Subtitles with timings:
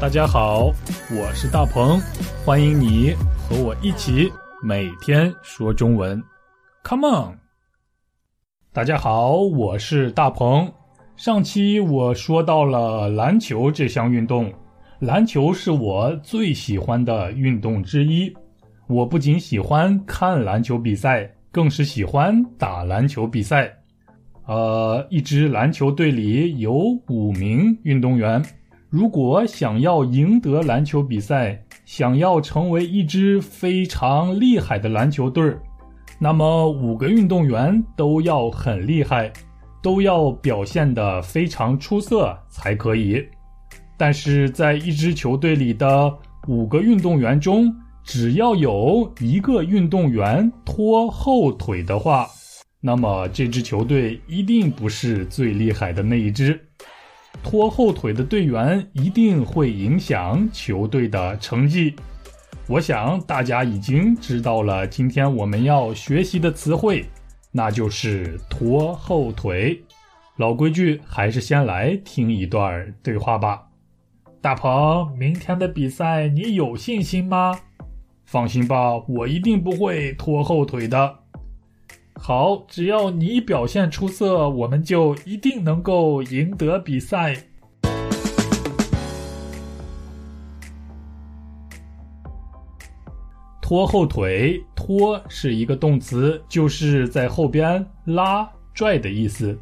[0.00, 0.72] 大家好，
[1.10, 2.00] 我是大鹏，
[2.44, 4.30] 欢迎你和我一起
[4.62, 6.22] 每天说中文
[6.84, 7.38] ，Come on！
[8.72, 10.72] 大家好，我是大鹏。
[11.16, 14.52] 上期我说到了篮球这项运动，
[15.00, 18.32] 篮球是我最喜欢的运动之一。
[18.86, 23.68] 我不仅喜欢看篮球比赛，更是喜欢打篮球比赛。
[24.46, 26.72] 呃，一支篮球队里有
[27.08, 28.40] 五名运动员。
[28.90, 35.60] 如果想要赢得篮球比赛，想要成为一支非常厉害的篮球队儿，
[36.18, 39.30] 那么五个运动员都要很厉害，
[39.82, 43.22] 都要表现得非常出色才可以。
[43.98, 46.10] 但是在一支球队里的
[46.46, 47.70] 五个运动员中，
[48.04, 52.26] 只要有一个运动员拖后腿的话，
[52.80, 56.58] 那么这支球队一定不是最厉害的那一支。
[57.42, 61.94] 拖后腿的队员一定会影响球队的成绩。
[62.66, 67.06] 我想大家已经知道了今天我们要学习的词汇，
[67.50, 69.82] 那就是拖后腿。
[70.36, 73.68] 老规矩，还是先来听一段对话吧。
[74.40, 77.58] 大鹏，明天的比赛你有信心吗？
[78.24, 81.18] 放心吧，我一定不会拖后腿的。
[82.28, 87.34] 好，只要你表现出色，我们就一定能够赢得比赛。
[93.62, 99.58] 拖后腿，拖是一个动词，就是在后边拉、拽的意思。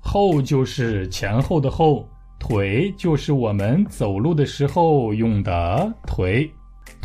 [0.00, 6.50] 后就是前后的后，腿就是我们走路的时候用的腿。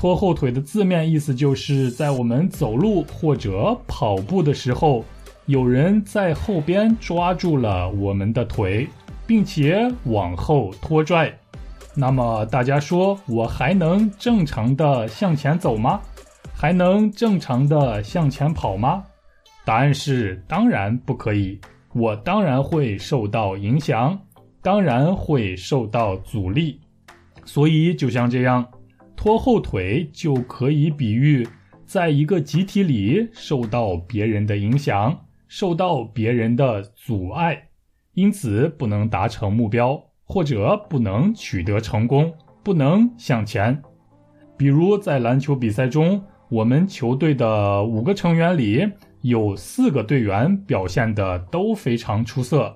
[0.02, 5.06] 拖后腿的字面意思就是在我们走路或者跑步的时候，
[5.46, 8.88] 有人在后边抓住了我们的腿，
[9.28, 11.32] 并且往后拖拽。
[11.94, 16.02] 那么大家说，我还能正常的向前走吗？
[16.52, 19.04] 还能正常的向前跑吗？
[19.64, 21.62] 答案是当然不可以。
[21.94, 24.20] 我当然会受到影响，
[24.64, 26.80] 当然会受到阻力。
[27.46, 28.66] 所以就像这样。
[29.22, 31.48] 拖后腿就可以比喻，
[31.86, 35.16] 在一个集体里受到别人的影响，
[35.48, 37.68] 受到别人的阻碍，
[38.16, 42.34] 因此不能达成目标，或者不能取得成功，
[42.64, 43.80] 不能向前。
[44.58, 52.76] 比如在篮球比赛中，我们球队的五个成员里有四个队员表现的都非常出色，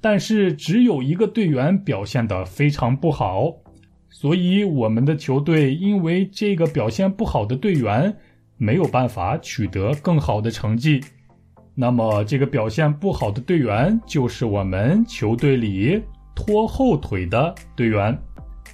[0.00, 3.60] 但是只有一个队员表现的非常不好。
[4.16, 8.16] 所以，我们的球队因为这个表现不好的队员
[8.56, 11.02] 没有办法取得更好的成绩。
[11.74, 16.00] 那么，这个表现不好的队员就是我们球队里
[16.32, 18.16] 拖后腿的队员。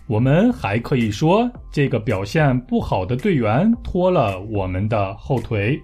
[0.07, 5.81] 我们还可以说，这个表现不好的队员拖了我们的后腿，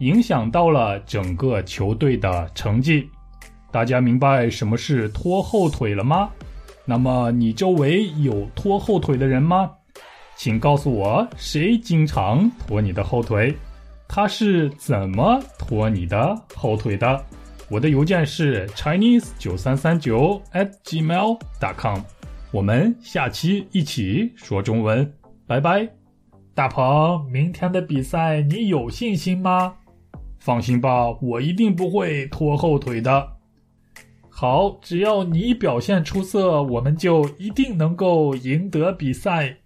[0.00, 3.08] 影响到了整个球队的成绩。
[3.72, 6.28] 大家明白什么是拖后腿了吗？
[6.90, 9.70] 那么你周围有拖后腿的人吗？
[10.36, 13.54] 请告诉我，谁经常拖你的后腿？
[14.08, 17.22] 他是怎么拖你的后腿的？
[17.68, 22.00] 我的邮件是 chinese 九三三九 at gmail dot com。
[22.50, 25.12] 我们下期一起说中文，
[25.46, 25.86] 拜拜。
[26.54, 29.74] 大鹏，明天的比赛你有信心吗？
[30.38, 33.28] 放心吧，我一定不会拖后腿的。
[34.40, 39.56] 好，只要你表现出色，我们就一定能够赢得比赛。